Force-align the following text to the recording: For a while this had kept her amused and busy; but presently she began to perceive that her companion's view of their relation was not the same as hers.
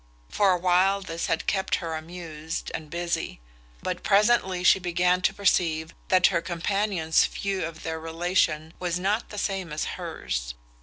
For 0.29 0.51
a 0.51 0.57
while 0.57 1.01
this 1.01 1.27
had 1.27 1.45
kept 1.45 1.75
her 1.75 1.93
amused 1.93 2.71
and 2.73 2.89
busy; 2.89 3.39
but 3.83 4.01
presently 4.01 4.63
she 4.63 4.79
began 4.79 5.21
to 5.21 5.31
perceive 5.35 5.93
that 6.07 6.25
her 6.33 6.41
companion's 6.41 7.23
view 7.27 7.63
of 7.65 7.83
their 7.83 7.99
relation 7.99 8.73
was 8.79 8.97
not 8.97 9.29
the 9.29 9.37
same 9.37 9.71
as 9.71 9.85
hers. 10.01 10.55